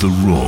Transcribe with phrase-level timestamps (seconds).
[0.00, 0.47] the road.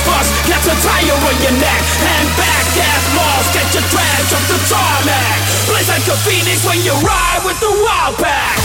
[0.00, 1.82] Of us, gets a tire on your neck.
[2.00, 5.38] And back at lost, get your trash off the tarmac.
[5.68, 8.56] Blaze like a phoenix when you ride with the wild pack.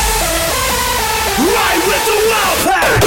[1.39, 3.05] Ride with the wild pack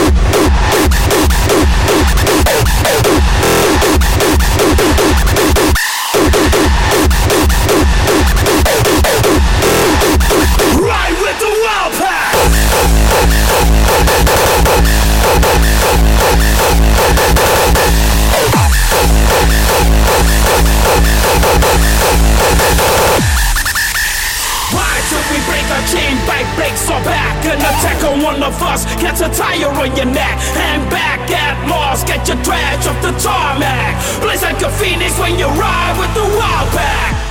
[25.88, 28.84] chain bike breaks our back An attack on one of us.
[29.00, 30.36] Gets a tire on your neck.
[30.54, 33.96] Hang back at lost Get your trash off the tarmac.
[34.20, 37.27] Blaze like a phoenix when you ride with the wild pack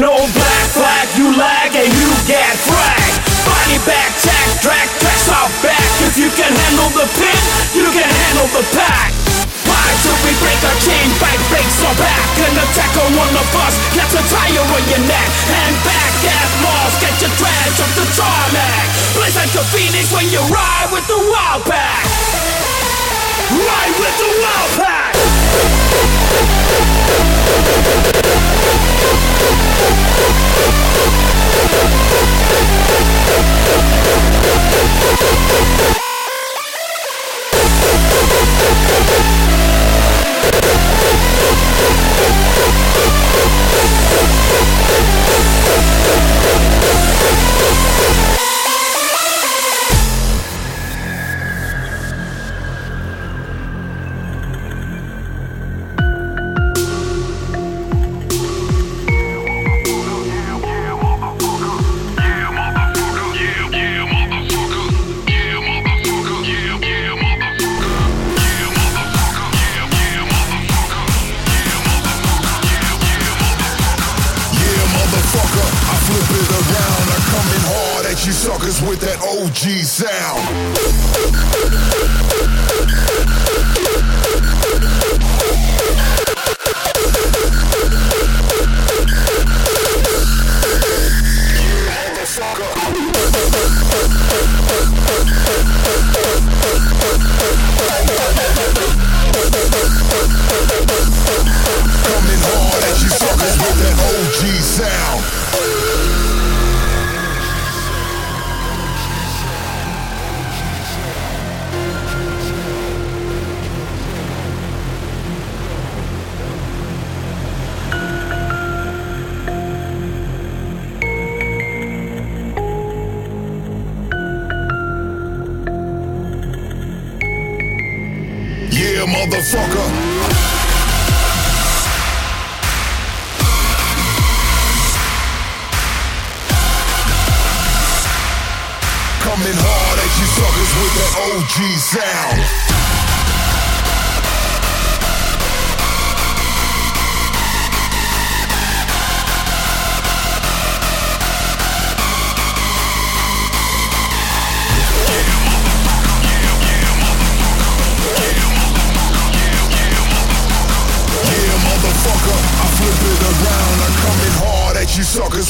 [0.00, 3.16] no black flag, you lag and you get fragged.
[3.48, 5.88] Body back, tack, drag, tracks off back.
[6.04, 7.40] If you can handle the pin,
[7.72, 9.12] you can handle the pack.
[9.64, 13.48] Why do we break our chain, bike breaks our back An attack on one of
[13.66, 17.90] us, gets a tire on your neck And back at lost, get your trash off
[17.98, 18.86] the tarmac
[19.18, 22.65] Blaze like a phoenix when you ride with the wild pack
[23.48, 25.16] Ride with the Wild Pack!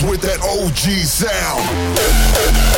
[0.03, 2.76] With that OG sound.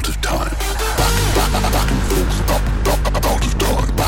[0.00, 0.48] out of time.
[0.96, 3.99] Back, back, back and forth, up, up, out of time.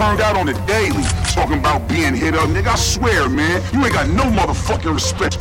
[0.00, 1.02] Turned out on the daily.
[1.34, 2.68] Talking about being hit up, nigga.
[2.68, 5.36] I swear, man, you ain't got no motherfucking respect.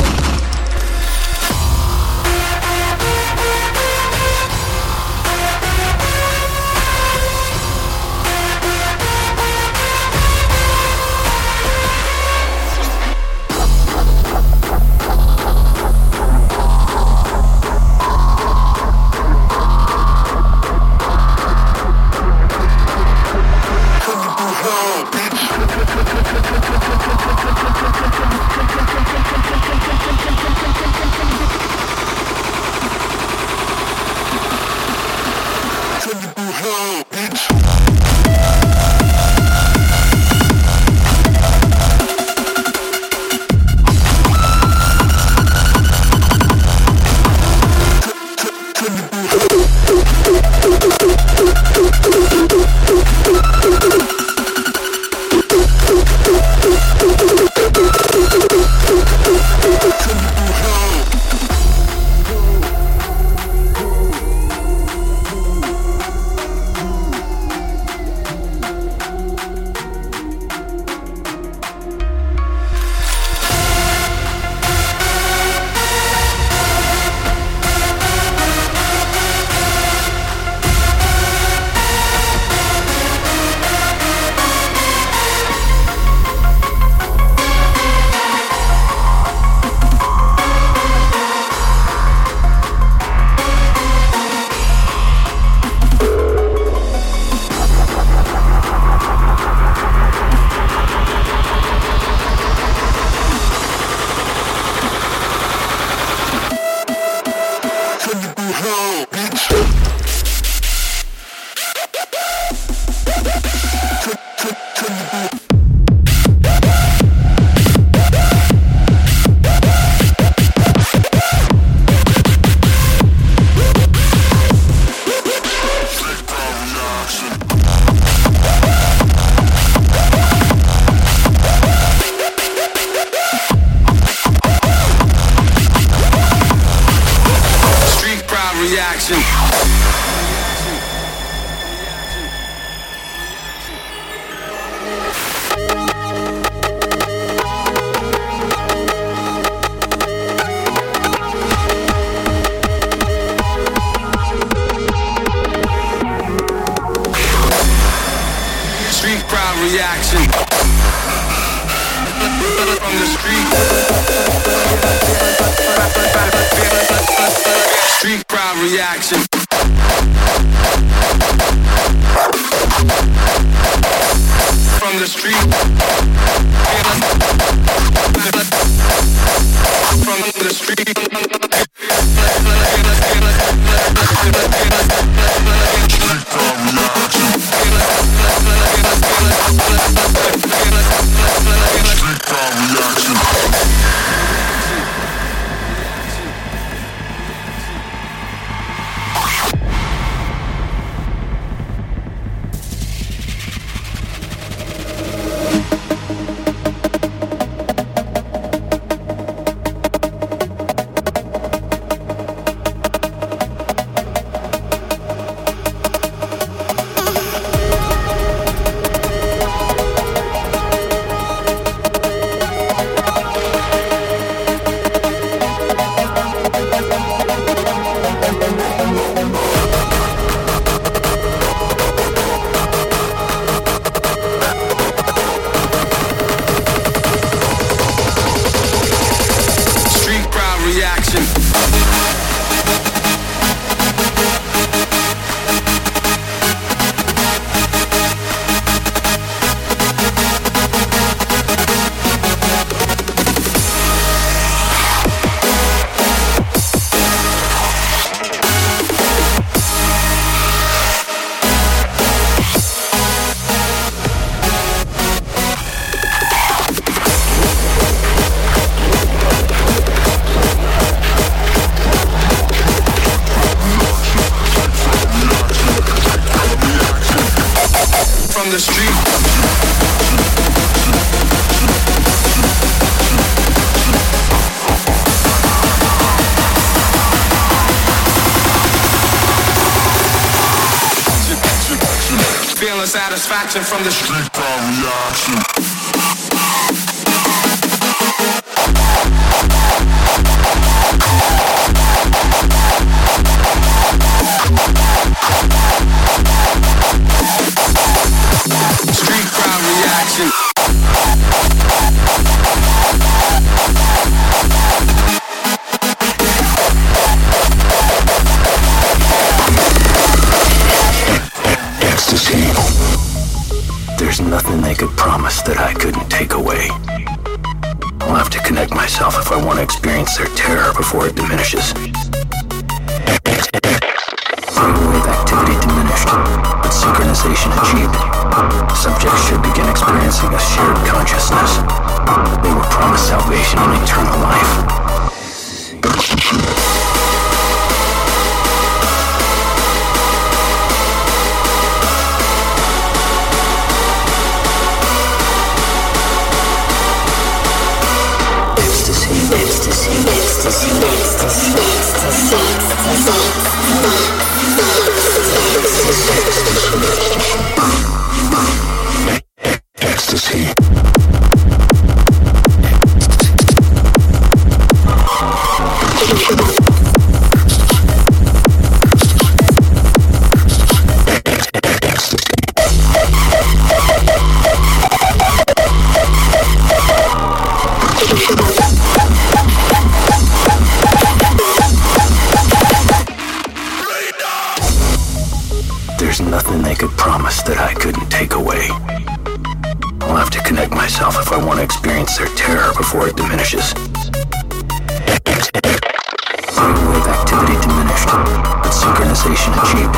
[409.26, 409.95] realization achieved,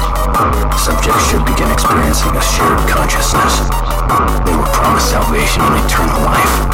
[0.79, 3.59] subjects should begin experiencing a shared consciousness.
[4.45, 6.71] They were promised salvation and eternal life.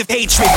[0.00, 0.49] of hatred.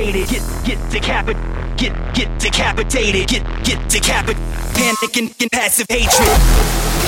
[0.00, 1.36] Get get decapit.
[1.76, 3.28] Get get decapitated.
[3.28, 4.36] Get get decapit.
[4.72, 6.99] Panic and, and passive hatred.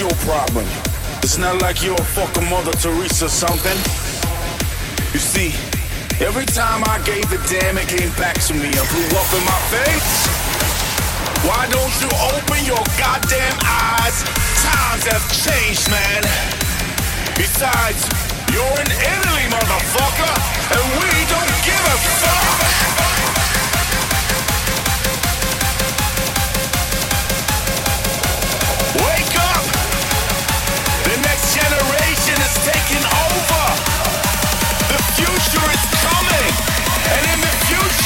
[0.00, 0.64] Your problem?
[1.20, 3.76] It's not like you're a fucking Mother Teresa or something.
[5.12, 5.52] You see,
[6.24, 9.44] every time I gave a damn, it came back to me and blew up in
[9.44, 10.10] my face.
[11.44, 14.24] Why don't you open your goddamn eyes?
[14.64, 16.24] Times have changed, man.
[17.36, 18.00] Besides,
[18.56, 20.34] you're in Italy, motherfucker,
[20.80, 21.19] and we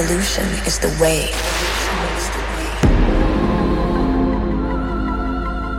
[0.00, 1.28] Evolution is the way.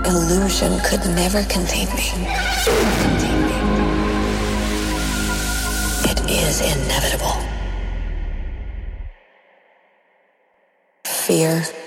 [0.05, 2.11] Illusion could never contain me.
[6.05, 7.35] It is inevitable.
[11.03, 11.80] Fear.